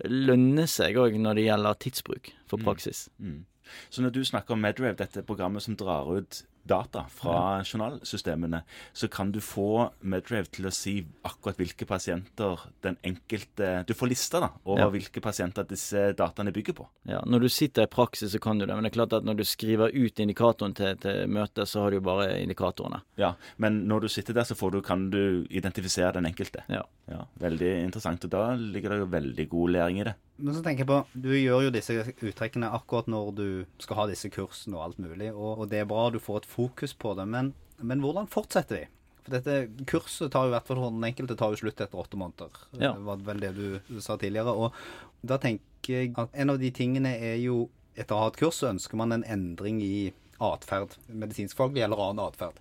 lønne 0.04 0.66
seg 0.70 0.98
òg 0.98 1.18
når 1.18 1.38
det 1.38 1.46
gjelder 1.46 1.78
tidsbruk 1.84 2.32
for 2.50 2.58
mm. 2.58 2.66
praksis. 2.66 3.06
Mm. 3.18 3.38
Mm. 3.38 3.44
Så 3.90 4.02
når 4.02 4.14
du 4.16 4.22
snakker 4.24 4.56
om 4.56 4.62
Medrave, 4.64 4.96
dette 4.98 5.22
programmet 5.26 5.62
som 5.62 5.76
drar 5.78 6.08
ut 6.08 6.42
data 6.68 7.04
fra 7.12 7.36
ja. 7.58 7.64
journalsystemene, 7.64 8.62
så 8.92 9.08
kan 9.12 9.32
du 9.34 9.40
få 9.44 9.88
Medrave 10.08 10.50
til 10.52 10.68
å 10.68 10.72
si 10.74 10.94
akkurat 11.26 11.58
hvilke 11.58 11.86
pasienter 11.88 12.64
den 12.84 12.98
enkelte 13.06 13.82
Du 13.88 13.94
får 13.96 14.10
lista 14.10 14.40
da, 14.42 14.50
over 14.64 14.86
ja. 14.86 14.90
hvilke 14.92 15.22
pasienter 15.24 15.66
disse 15.68 16.10
dataene 16.18 16.52
bygger 16.54 16.76
på. 16.78 16.86
Ja, 17.08 17.22
Når 17.26 17.46
du 17.46 17.48
sitter 17.52 17.88
i 17.88 17.90
praksis, 17.90 18.32
så 18.32 18.40
kan 18.42 18.60
du 18.60 18.66
det. 18.66 18.74
Men 18.74 18.86
det 18.86 18.92
er 18.92 18.98
klart 18.98 19.16
at 19.18 19.26
når 19.26 19.40
du 19.40 19.44
skriver 19.48 19.94
ut 19.94 20.22
indikatoren 20.22 20.76
til, 20.76 20.98
til 21.02 21.24
møtet, 21.32 21.68
så 21.68 21.84
har 21.84 21.92
du 21.92 21.98
jo 21.98 22.06
bare 22.06 22.30
indikatorene. 22.42 23.02
Ja, 23.20 23.34
men 23.56 23.82
når 23.88 24.06
du 24.06 24.08
sitter 24.12 24.36
der, 24.36 24.48
så 24.48 24.70
du, 24.70 24.80
kan 24.84 25.08
du 25.10 25.46
identifisere 25.50 26.12
den 26.18 26.28
enkelte. 26.30 26.64
Ja. 26.68 26.84
ja. 27.10 27.24
Veldig 27.40 27.74
interessant. 27.84 28.24
Og 28.28 28.32
da 28.32 28.52
ligger 28.58 28.94
det 28.94 29.02
jo 29.02 29.12
veldig 29.12 29.48
god 29.48 29.76
læring 29.76 30.02
i 30.02 30.08
det. 30.10 30.16
Men 30.38 30.54
så 30.54 30.62
tenker 30.62 30.84
jeg 30.84 30.90
på, 30.90 30.98
Du 31.18 31.32
gjør 31.34 31.64
jo 31.66 31.74
disse 31.74 31.96
uttrekkene 31.98 32.70
akkurat 32.70 33.08
når 33.10 33.30
du 33.34 33.48
skal 33.82 33.98
ha 33.98 34.06
disse 34.10 34.30
kursene 34.30 34.78
og 34.78 34.84
alt 34.84 35.00
mulig. 35.02 35.32
Og, 35.32 35.64
og 35.64 35.70
det 35.70 35.82
er 35.82 35.90
bra 35.90 36.08
du 36.14 36.20
får 36.22 36.44
et 36.44 36.50
fokus 36.58 36.94
på 36.98 37.14
det. 37.18 37.26
Men, 37.30 37.52
men, 37.78 38.02
hvordan 38.04 38.28
fortsetter 38.30 38.82
de? 38.82 38.84
For 39.24 39.36
dette 39.38 39.86
kurset 39.88 40.32
tar 40.34 40.46
jo 40.46 40.52
i 40.52 40.56
hvert 40.56 40.68
fall 40.68 40.84
den 40.86 41.08
enkelte 41.10 41.36
tar 41.38 41.54
jo 41.54 41.62
slutt 41.62 41.82
etter 41.84 42.00
åtte 42.00 42.20
måneder. 42.20 42.62
Ja. 42.74 42.92
Det 42.92 43.08
var 43.08 43.26
vel 43.30 43.42
det 43.44 43.52
du, 43.56 43.98
sa 44.04 44.18
tidligere. 44.20 44.54
Og 44.54 45.26
da 45.26 45.40
tenker 45.42 46.00
jeg 46.02 46.14
at 46.20 46.34
en 46.34 46.54
av 46.54 46.62
de 46.62 46.72
tingene 46.74 47.16
er 47.16 47.40
jo 47.42 47.66
Etter 47.98 48.14
å 48.14 48.20
ha 48.20 48.26
et 48.30 48.36
kurs 48.38 48.60
så 48.60 48.68
ønsker 48.68 48.94
man 48.94 49.10
en 49.10 49.24
endring 49.26 49.80
i 49.82 50.12
atferd. 50.38 50.92
Medisinskfaglig 51.10 51.82
eller 51.82 51.98
annen 51.98 52.20
atferd 52.22 52.60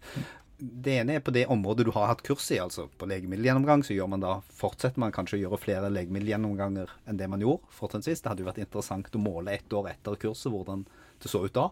det 0.57 0.95
ene 0.97 1.17
er 1.17 1.23
på 1.23 1.33
det 1.33 1.45
området 1.53 1.85
du 1.85 1.91
har 1.93 2.09
hatt 2.09 2.23
kurs 2.25 2.47
i, 2.51 2.57
altså 2.61 2.87
på 2.97 3.07
legemiddelgjennomgang. 3.09 3.83
Så 3.85 3.93
gjør 3.93 4.09
man 4.09 4.23
da, 4.23 4.37
fortsetter 4.57 5.01
man 5.01 5.13
kanskje 5.13 5.37
å 5.37 5.41
gjøre 5.43 5.59
flere 5.61 5.91
legemiddelgjennomganger 5.93 6.93
enn 7.05 7.19
det 7.19 7.27
man 7.29 7.43
gjorde 7.43 7.77
fortrinnsvis. 7.77 8.23
Det 8.23 8.31
hadde 8.31 8.45
jo 8.45 8.49
vært 8.49 8.63
interessant 8.63 9.13
å 9.13 9.21
måle 9.21 9.53
ett 9.53 9.73
år 9.73 9.91
etter 9.93 10.17
kurset 10.21 10.49
hvordan 10.53 10.87
det 11.21 11.29
så 11.31 11.43
ut 11.45 11.53
da. 11.53 11.69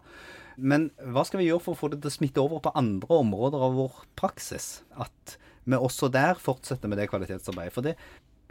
Men 0.55 0.89
hva 1.01 1.25
skal 1.27 1.41
vi 1.41 1.49
gjøre 1.49 1.63
for 1.65 1.75
å 1.75 1.79
få 1.79 1.89
det 1.91 2.03
til 2.03 2.11
å 2.11 2.17
smitte 2.17 2.43
over 2.43 2.61
på 2.63 2.75
andre 2.77 3.19
områder 3.25 3.65
av 3.67 3.75
vår 3.79 3.97
praksis? 4.19 4.69
At 4.93 5.35
vi 5.65 5.77
også 5.77 6.11
der 6.13 6.37
fortsetter 6.39 6.91
med 6.91 7.01
det 7.01 7.09
kvalitetsarbeidet. 7.09 7.73
For 7.73 7.85
det, 7.85 7.95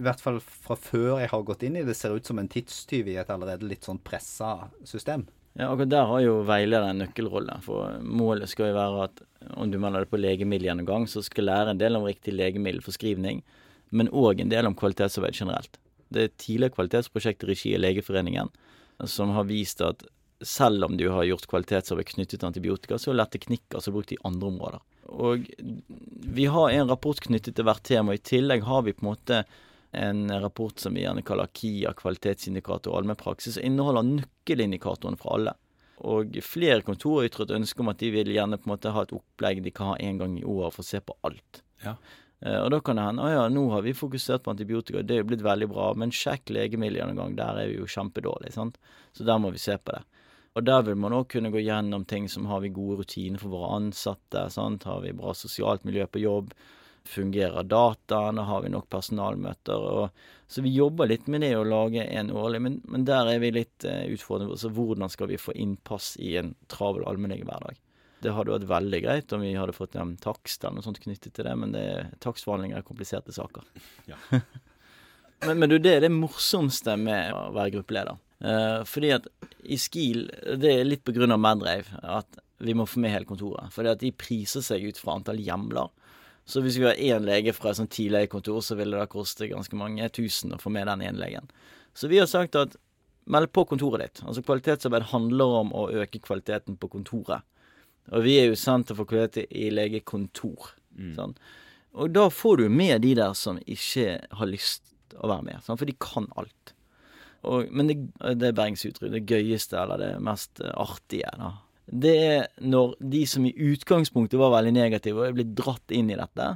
i 0.02 0.04
hvert 0.04 0.22
fall 0.22 0.40
fra 0.42 0.76
før 0.78 1.22
jeg 1.22 1.30
har 1.30 1.46
gått 1.46 1.62
inn 1.66 1.78
i 1.78 1.86
det, 1.86 1.94
ser 1.96 2.16
ut 2.18 2.26
som 2.26 2.42
en 2.42 2.50
tidstyv 2.50 3.08
i 3.12 3.18
et 3.22 3.30
allerede 3.30 3.70
litt 3.70 3.86
sånn 3.86 4.02
pressa 4.02 4.68
system. 4.82 5.28
Ja, 5.54 5.68
akkurat 5.70 5.90
Der 5.90 6.08
har 6.10 6.20
jo 6.20 6.40
veileder 6.42 6.90
en 6.90 6.98
nøkkelrolle. 6.98 7.60
For 7.62 8.00
målet 8.02 8.50
skal 8.50 8.72
jo 8.72 8.78
være 8.78 9.04
at 9.06 9.22
om 9.54 9.70
du 9.70 9.78
melder 9.78 10.02
det 10.02 10.10
på 10.10 10.18
legemiddelgjennomgang, 10.18 11.06
så 11.06 11.22
skal 11.22 11.46
lære 11.46 11.70
en 11.74 11.78
del 11.78 11.96
om 11.96 12.06
riktig 12.08 12.34
legemiddelforskrivning, 12.34 13.42
men 13.94 14.10
òg 14.10 14.40
en 14.42 14.50
del 14.50 14.66
om 14.66 14.74
kvalitetsarbeid 14.74 15.38
generelt. 15.38 15.78
Det 16.10 16.22
er 16.22 16.34
tidligere 16.38 16.74
kvalitetsprosjekt 16.74 17.44
i 17.44 17.50
regi 17.52 17.74
av 17.76 17.84
Legeforeningen 17.84 18.50
som 19.10 19.30
har 19.34 19.46
vist 19.48 19.80
at 19.82 20.04
selv 20.44 20.84
om 20.84 20.96
du 20.96 21.06
har 21.08 21.24
gjort 21.24 21.46
kvalitetsarbeid 21.50 22.10
knyttet 22.10 22.40
til 22.40 22.48
antibiotika, 22.48 22.98
så 22.98 23.12
er 23.12 23.22
det 23.22 23.30
teknikker 23.36 23.80
som 23.80 23.92
er 23.92 23.96
brukt 23.98 24.12
i 24.14 24.20
andre 24.26 24.50
områder. 24.50 24.82
Og 25.14 25.46
vi 26.34 26.46
har 26.50 26.72
en 26.72 26.90
rapport 26.90 27.20
knyttet 27.20 27.56
til 27.56 27.66
hvert 27.66 27.84
tema. 27.86 28.14
I 28.14 28.22
tillegg 28.22 28.64
har 28.66 28.84
vi 28.84 28.94
på 28.96 29.04
en 29.04 29.12
måte 29.12 29.44
en 29.96 30.40
rapport 30.42 30.78
som 30.80 30.94
vi 30.94 31.04
gjerne 31.04 31.24
kaller 31.26 31.50
KIA, 31.52 31.94
kvalitetsindikator 31.98 32.92
og 32.92 33.02
allmennpraksis, 33.02 33.58
som 33.58 33.66
inneholder 33.66 34.06
nøkkelindikatorene 34.10 35.20
fra 35.20 35.36
alle. 35.38 35.54
Og 36.04 36.36
flere 36.42 36.82
kontorer 36.82 37.24
har 37.24 37.30
ytret 37.30 37.54
ønske 37.54 37.80
om 37.80 37.92
at 37.92 38.00
de 38.02 38.10
vil 38.14 38.32
gjerne 38.34 38.58
på 38.58 38.68
en 38.68 38.74
måte 38.74 38.92
ha 38.94 39.04
et 39.06 39.14
opplegg 39.14 39.62
de 39.64 39.72
kan 39.74 39.92
ha 39.92 39.96
én 40.02 40.18
gang 40.20 40.36
i 40.40 40.44
året 40.44 40.74
for 40.74 40.84
å 40.84 40.88
se 40.88 41.00
på 41.00 41.16
alt. 41.26 41.62
Ja. 41.84 41.94
Eh, 42.44 42.58
og 42.60 42.72
da 42.74 42.80
kan 42.84 42.98
det 42.98 43.06
hende 43.06 43.28
ja, 43.30 43.44
nå 43.48 43.68
har 43.72 43.84
vi 43.86 43.94
fokusert 43.96 44.44
på 44.44 44.52
antibiotika, 44.52 45.02
det 45.02 45.16
er 45.16 45.22
jo 45.22 45.30
blitt 45.30 45.44
veldig 45.46 45.70
bra, 45.70 45.92
men 45.98 46.12
sjekk 46.12 46.52
legemiddelgjennomgang, 46.52 47.32
en 47.32 47.36
gang, 47.36 47.38
der 47.40 47.62
er 47.62 47.70
vi 47.70 47.78
jo 47.78 47.88
kjempedårlige. 47.88 48.56
sant? 48.56 48.80
Så 49.16 49.24
der 49.24 49.40
må 49.40 49.54
vi 49.54 49.62
se 49.62 49.78
på 49.78 49.94
det. 49.94 50.02
Og 50.54 50.62
der 50.62 50.84
vil 50.86 50.98
man 51.00 51.14
òg 51.16 51.26
kunne 51.32 51.50
gå 51.50 51.62
gjennom 51.64 52.04
ting 52.06 52.28
som 52.30 52.46
har 52.46 52.60
vi 52.62 52.70
gode 52.74 53.00
rutiner 53.02 53.40
for 53.42 53.54
våre 53.54 53.72
ansatte, 53.78 54.48
sant? 54.54 54.86
har 54.86 55.00
vi 55.02 55.14
bra 55.16 55.34
sosialt 55.34 55.86
miljø 55.88 56.06
på 56.06 56.22
jobb, 56.22 56.52
fungerer 57.08 57.66
dataene, 57.68 58.46
har 58.48 58.64
vi 58.64 58.72
nok 58.72 58.88
personalmøter? 58.92 59.86
Og, 59.88 60.26
så 60.48 60.64
vi 60.64 60.74
jobber 60.74 61.08
litt 61.10 61.28
med 61.30 61.44
det 61.44 61.54
å 61.58 61.64
lage 61.66 62.04
en 62.04 62.32
årlig, 62.32 62.60
men, 62.64 62.80
men 62.88 63.06
der 63.08 63.30
er 63.32 63.40
vi 63.42 63.52
litt 63.54 63.86
uh, 63.88 64.04
utfordrende. 64.08 64.56
Altså 64.56 64.72
hvordan 64.74 65.12
skal 65.12 65.30
vi 65.32 65.40
få 65.40 65.54
innpass 65.56 66.14
i 66.22 66.36
en 66.40 66.54
travel 66.72 67.06
allmennlegehverdag? 67.10 67.80
Det 68.24 68.32
hadde 68.32 68.54
vært 68.54 68.70
veldig 68.70 69.00
greit 69.04 69.32
om 69.36 69.42
vi 69.44 69.52
hadde 69.56 69.76
fått 69.76 69.98
en 70.00 70.14
takst 70.20 70.62
eller 70.64 70.78
noe 70.78 70.86
sånt 70.86 71.02
knyttet 71.02 71.34
til 71.36 71.44
det, 71.44 71.56
men 71.60 71.74
det, 71.74 71.86
takstforhandlinger 72.24 72.80
er 72.80 72.86
kompliserte 72.86 73.34
saker. 73.36 73.66
Ja. 74.10 74.20
men, 75.44 75.58
men 75.60 75.68
du, 75.68 75.76
det 75.82 75.98
er 75.98 76.06
det 76.06 76.12
morsomste 76.14 76.96
med 77.00 77.34
å 77.36 77.50
være 77.56 77.76
gruppeleder. 77.78 78.20
Eh, 78.44 78.80
fordi 78.88 79.12
at 79.14 79.28
i 79.64 79.78
SKIL, 79.80 80.26
det 80.60 80.72
er 80.72 80.88
litt 80.88 81.04
på 81.04 81.14
grunn 81.16 81.32
av 81.32 81.40
Madrave, 81.40 82.00
at 82.00 82.40
vi 82.64 82.74
må 82.76 82.86
få 82.88 83.00
med 83.02 83.12
hele 83.14 83.28
kontoret. 83.28 83.72
Fordi 83.74 83.92
at 83.92 84.02
de 84.02 84.12
priser 84.16 84.64
seg 84.64 84.84
ut 84.88 85.00
fra 85.00 85.18
antall 85.18 85.40
hjemler. 85.42 85.92
Så 86.44 86.60
hvis 86.60 86.76
vi 86.76 86.84
har 86.84 87.00
én 87.00 87.24
lege 87.24 87.54
fra 87.56 87.70
et 87.70 87.78
sånt 87.78 87.92
tidlegekontor, 87.94 88.60
så 88.60 88.76
ville 88.76 89.00
det 89.00 89.12
koste 89.12 89.48
ganske 89.48 89.78
mange 89.80 90.08
tusen 90.12 90.52
å 90.52 90.60
få 90.60 90.72
med 90.74 90.88
den 90.90 91.04
ene 91.06 91.22
legen. 91.22 91.48
Så 91.96 92.10
vi 92.10 92.20
har 92.20 92.28
sagt 92.28 92.58
at 92.58 92.76
meld 93.24 93.48
på 93.56 93.64
kontoret 93.70 94.02
ditt. 94.02 94.22
Altså 94.26 94.44
Kvalitetsarbeid 94.44 95.08
handler 95.14 95.58
om 95.62 95.72
å 95.72 95.88
øke 96.02 96.20
kvaliteten 96.20 96.76
på 96.80 96.90
kontoret. 96.92 97.46
Og 98.12 98.26
vi 98.26 98.36
er 98.36 98.50
jo 98.50 98.58
senter 98.60 98.98
for 98.98 99.08
kvalitet 99.08 99.48
i 99.48 99.70
legekontor. 99.72 100.74
Mm. 100.92 101.14
Sånn. 101.16 101.36
Og 101.94 102.12
da 102.12 102.26
får 102.28 102.60
du 102.60 102.68
med 102.68 103.00
de 103.06 103.14
der 103.16 103.32
som 103.38 103.60
ikke 103.64 104.18
har 104.34 104.50
lyst 104.50 105.14
å 105.14 105.30
være 105.30 105.46
med, 105.46 105.62
sånn, 105.64 105.78
for 105.78 105.88
de 105.88 105.94
kan 106.02 106.26
alt. 106.36 106.74
Og, 107.44 107.70
men 107.70 107.88
det, 107.88 107.96
det 108.40 108.50
er 108.50 108.56
Bergens 108.56 108.84
uttrykk. 108.88 109.12
Det 109.14 109.24
gøyeste, 109.30 109.78
eller 109.78 110.00
det 110.00 110.10
mest 110.24 110.60
artige, 110.74 111.30
da. 111.38 111.52
Det 111.86 112.14
er 112.16 112.46
når 112.64 112.94
de 113.12 113.24
som 113.28 113.44
i 113.44 113.52
utgangspunktet 113.52 114.40
var 114.40 114.54
veldig 114.54 114.72
negative 114.76 115.20
og 115.20 115.26
er 115.28 115.36
blitt 115.36 115.52
dratt 115.58 115.92
inn 115.92 116.12
i 116.12 116.18
dette, 116.18 116.46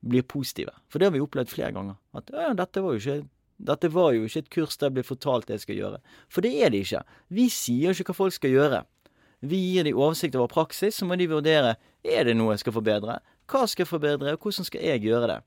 blir 0.00 0.24
positive. 0.24 0.72
For 0.88 0.98
det 0.98 1.10
har 1.10 1.14
vi 1.16 1.20
opplevd 1.20 1.52
flere 1.52 1.74
ganger. 1.76 1.98
At 2.16 2.32
ja, 2.32 2.54
dette 2.56 2.82
var 2.84 2.96
jo 2.96 3.02
ikke 3.02 3.28
dette 3.60 3.90
var 3.92 4.14
jo 4.16 4.24
ikke 4.24 4.40
et 4.40 4.52
kurs 4.54 4.78
der 4.80 4.88
jeg 4.88 4.96
ble 4.96 5.02
fortalt 5.04 5.48
det 5.48 5.58
jeg 5.58 5.64
skal 5.66 5.76
gjøre. 5.76 5.98
For 6.32 6.44
det 6.44 6.52
er 6.64 6.72
det 6.72 6.78
ikke. 6.86 7.02
Vi 7.28 7.50
sier 7.52 7.92
ikke 7.92 8.08
hva 8.08 8.16
folk 8.22 8.36
skal 8.36 8.54
gjøre. 8.54 8.78
Vi 9.44 9.58
gir 9.60 9.84
dem 9.84 9.98
oversikt 10.00 10.36
over 10.36 10.48
praksis, 10.52 10.96
så 10.96 11.08
må 11.08 11.16
de 11.20 11.28
vurdere 11.28 11.74
er 12.04 12.24
det 12.24 12.36
noe 12.36 12.54
jeg 12.54 12.62
skal 12.64 12.76
forbedre. 12.76 13.18
Hva 13.50 13.66
skal 13.68 13.84
jeg 13.84 13.90
forbedre, 13.90 14.32
og 14.32 14.46
hvordan 14.46 14.68
skal 14.68 14.84
jeg 14.84 15.04
gjøre 15.04 15.28
det. 15.28 15.38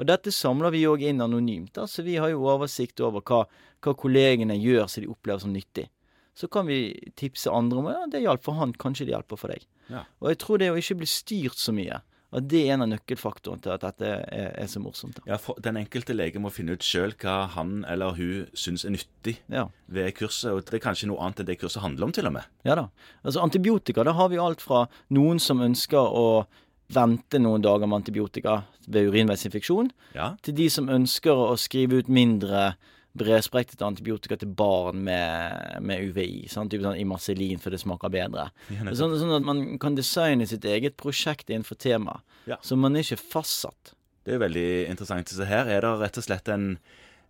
Og 0.00 0.08
dette 0.08 0.32
samler 0.34 0.72
vi 0.74 0.86
òg 0.88 1.04
inn 1.06 1.20
anonymt, 1.24 1.74
da, 1.76 1.86
så 1.88 2.04
vi 2.04 2.18
har 2.20 2.32
jo 2.32 2.46
oversikt 2.48 3.00
over 3.04 3.24
hva, 3.28 3.44
hva 3.84 3.96
kollegene 3.96 4.56
gjør 4.56 4.88
som 4.88 5.04
de 5.04 5.12
opplever 5.12 5.44
som 5.44 5.52
nyttig. 5.52 5.88
Så 6.34 6.48
kan 6.48 6.64
vi 6.66 6.78
tipse 7.18 7.50
andre 7.52 7.78
om 7.82 7.90
ja, 7.92 8.06
det 8.08 8.22
hjalp 8.24 8.42
for 8.46 8.56
han, 8.56 8.72
kanskje 8.72 9.04
det 9.08 9.12
hjelper 9.16 9.36
for 9.40 9.52
deg. 9.52 9.66
Ja. 9.92 10.06
Og 10.22 10.30
jeg 10.32 10.38
tror 10.40 10.58
det 10.62 10.70
å 10.72 10.78
ikke 10.80 10.96
bli 11.02 11.08
styrt 11.10 11.58
så 11.60 11.74
mye, 11.76 11.98
at 12.32 12.46
det 12.48 12.62
er 12.64 12.70
en 12.78 12.86
av 12.86 12.88
nøkkelfaktorene 12.94 13.60
til 13.60 13.74
at 13.74 13.82
dette 13.84 14.08
er, 14.08 14.54
er 14.56 14.70
så 14.72 14.80
morsomt. 14.80 15.18
Da. 15.18 15.26
Ja, 15.34 15.36
for 15.36 15.58
Den 15.60 15.76
enkelte 15.76 16.14
lege 16.16 16.40
må 16.40 16.48
finne 16.48 16.72
ut 16.78 16.86
sjøl 16.86 17.12
hva 17.20 17.34
han 17.52 17.82
eller 17.84 18.14
hun 18.16 18.46
syns 18.56 18.86
er 18.88 18.94
nyttig 18.94 19.34
Ja. 19.52 19.66
ved 19.92 20.14
kurset. 20.16 20.48
Og 20.54 20.64
det 20.64 20.78
er 20.80 20.84
kanskje 20.86 21.10
noe 21.10 21.20
annet 21.20 21.42
enn 21.44 21.50
det 21.50 21.58
kurset 21.60 21.84
handler 21.84 22.08
om, 22.08 22.12
til 22.16 22.30
og 22.30 22.32
med. 22.38 22.48
Ja 22.64 22.78
da. 22.80 22.86
Altså 23.22 23.44
Antibiotika, 23.44 24.02
da 24.08 24.14
har 24.16 24.32
vi 24.32 24.40
alt 24.40 24.64
fra 24.64 24.86
noen 25.12 25.38
som 25.44 25.60
ønsker 25.60 26.00
å 26.00 26.46
vente 26.92 27.38
noen 27.40 27.60
dager 27.64 27.84
med 27.88 28.00
antibiotika 28.02 28.62
ved 28.88 29.12
urinveisinfeksjon, 29.12 29.92
Ja, 30.16 30.32
til 30.42 30.54
de 30.56 30.70
som 30.72 30.88
ønsker 30.92 31.32
å 31.36 31.52
skrive 31.60 32.00
ut 32.00 32.08
mindre 32.08 32.74
bredspektret 33.18 33.82
antibiotika 33.84 34.38
til 34.40 34.52
barn 34.56 35.02
med, 35.04 35.82
med 35.84 36.10
UVI. 36.10 36.46
Sånn, 36.52 36.70
Typ 36.72 36.84
sånn 36.84 37.00
Imarcelin, 37.00 37.60
for 37.62 37.74
det 37.74 37.82
smaker 37.82 38.12
bedre. 38.12 38.48
Ja, 38.72 38.94
sånn, 38.96 39.18
sånn 39.20 39.36
at 39.36 39.46
man 39.46 39.62
kan 39.82 39.98
designe 39.98 40.48
sitt 40.48 40.64
eget 40.68 40.96
prosjekt 41.00 41.52
innenfor 41.52 41.80
temaet. 41.80 42.24
Ja. 42.48 42.58
Så 42.64 42.78
man 42.80 42.96
er 42.96 43.04
ikke 43.04 43.20
fastsatt. 43.20 43.94
det 44.26 44.36
er 44.36 44.42
veldig 44.42 44.68
interessant. 44.90 45.30
Så 45.30 45.46
her 45.46 45.68
er 45.70 45.84
det 45.84 45.96
rett 46.00 46.18
og 46.18 46.26
slett 46.26 46.48
en 46.50 46.76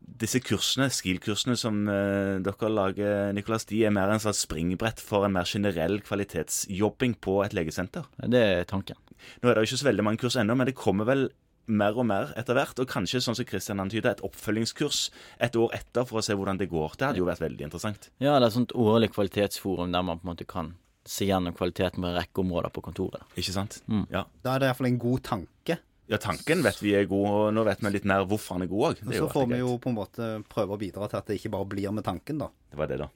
disse 0.03 0.41
kursene, 0.43 0.89
SKIL-kursene 0.91 1.55
som 1.59 1.85
uh, 1.87 2.41
dere 2.43 2.71
lager, 2.73 3.33
Nikolas, 3.37 3.67
de 3.71 3.85
er 3.87 3.95
mer 3.95 4.11
en 4.11 4.23
slags 4.23 4.43
springbrett 4.47 5.01
for 5.03 5.27
en 5.27 5.35
mer 5.35 5.47
generell 5.49 6.01
kvalitetsjobbing 6.05 7.15
på 7.23 7.39
et 7.45 7.55
legesenter. 7.57 8.09
Det 8.19 8.43
er 8.43 8.67
tanken. 8.69 8.99
Nå 9.41 9.49
er 9.49 9.55
det 9.55 9.63
jo 9.63 9.71
ikke 9.71 9.83
så 9.85 9.89
veldig 9.89 10.07
mange 10.07 10.23
kurs 10.23 10.39
ennå, 10.41 10.57
men 10.59 10.69
det 10.69 10.79
kommer 10.79 11.09
vel 11.09 11.29
mer 11.67 11.99
og 11.99 12.07
mer 12.09 12.33
etter 12.39 12.57
hvert. 12.59 12.79
Og 12.83 12.89
kanskje, 12.91 13.21
sånn 13.23 13.39
som 13.39 13.47
Kristian 13.49 13.83
antyder, 13.83 14.17
et 14.17 14.25
oppfølgingskurs 14.27 15.05
et 15.43 15.57
år 15.59 15.75
etter 15.79 16.07
for 16.09 16.21
å 16.21 16.25
se 16.25 16.37
hvordan 16.39 16.61
det 16.61 16.71
går. 16.73 16.97
Det 16.99 17.11
hadde 17.11 17.23
jo 17.23 17.29
vært 17.29 17.45
veldig 17.45 17.69
interessant. 17.69 18.11
Ja, 18.19 18.37
det 18.39 18.47
er 18.47 18.51
et 18.51 18.59
sånt 18.59 18.75
årlig 18.79 19.13
kvalitetsforum 19.15 19.95
der 19.95 20.07
man 20.07 20.21
på 20.21 20.27
en 20.27 20.33
måte 20.35 20.49
kan 20.49 20.75
se 21.09 21.27
gjennom 21.27 21.55
kvaliteten 21.59 22.03
på 22.03 22.09
en 22.11 22.19
rekke 22.19 22.43
områder 22.45 22.71
på 22.75 22.85
kontoret. 22.85 23.25
Ikke 23.35 23.55
sant? 23.55 23.81
Mm. 23.91 24.05
Ja. 24.13 24.27
Da 24.45 24.55
er 24.55 24.63
det 24.63 24.69
iallfall 24.71 24.91
en 24.93 25.01
god 25.03 25.25
tanke. 25.27 25.79
ja, 26.11 26.19
tanken 26.21 26.61
vet 26.63 26.83
vi 26.83 26.93
er 26.99 27.07
god, 27.09 27.27
og 27.31 27.55
nå 27.57 27.65
vet 27.65 27.81
vi 27.81 27.91
litt 27.95 28.07
mer 28.09 28.27
hvorfor 28.29 28.59
han 28.59 28.67
er 28.67 28.71
god 28.71 28.85
òg. 28.91 29.03
Og 29.07 29.15
så 29.17 29.29
får 29.33 29.47
vi 29.49 29.59
jo 29.63 29.79
på 29.81 29.89
en 29.91 29.97
måte 29.97 30.29
prøve 30.51 30.77
å 30.77 30.81
bidra 30.81 31.09
til 31.09 31.19
at 31.23 31.31
det 31.31 31.39
ikke 31.41 31.55
bare 31.55 31.69
blir 31.73 31.95
med 31.95 32.05
tanken, 32.05 32.43
da. 32.43 32.51
Det 32.71 32.79
var 32.79 32.91
det, 32.91 32.99
da. 33.01 33.09